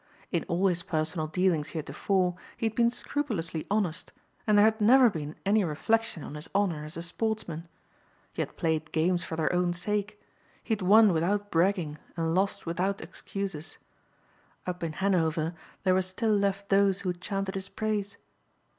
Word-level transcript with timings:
In 0.31 0.45
all 0.47 0.65
his 0.65 0.81
personal 0.81 1.27
dealings 1.27 1.73
heretofore, 1.77 2.33
he 2.57 2.65
had 2.65 2.73
been 2.73 2.89
scrupulously 2.89 3.67
honest, 3.69 4.11
and 4.47 4.57
there 4.57 4.65
had 4.65 4.81
never 4.81 5.11
been 5.11 5.35
any 5.45 5.63
reflection 5.63 6.23
on 6.23 6.33
his 6.33 6.49
honor 6.55 6.83
as 6.83 6.97
a 6.97 7.03
sportsman. 7.03 7.67
He 8.33 8.41
had 8.41 8.57
played 8.57 8.91
games 8.91 9.23
for 9.23 9.35
their 9.35 9.53
own 9.53 9.73
sake. 9.73 10.19
He 10.63 10.71
had 10.71 10.81
won 10.81 11.13
without 11.13 11.51
bragging 11.51 11.99
and 12.17 12.33
lost 12.33 12.65
with 12.65 12.79
excuses. 12.79 13.77
Up 14.65 14.83
in 14.83 14.93
Hanover 14.93 15.53
there 15.83 15.93
were 15.93 16.01
still 16.01 16.35
left 16.35 16.69
those 16.69 17.01
who 17.01 17.13
chanted 17.13 17.53
his 17.53 17.69
praise. 17.69 18.17